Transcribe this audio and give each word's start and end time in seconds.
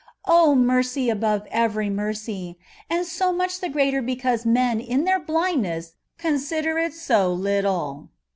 O 0.25 0.55
misery 0.55 1.09
above 1.09 1.45
every 1.51 1.87
misery! 1.87 2.57
and 2.89 3.05
so 3.05 3.31
much 3.31 3.59
the 3.59 3.69
greater 3.69 4.01
because 4.01 4.47
men 4.47 4.79
in 4.79 5.03
their 5.03 5.19
blindness 5.19 5.93
consider 6.17 6.79
it 6.79 6.95
so 6.95 7.31
little. 7.31 8.09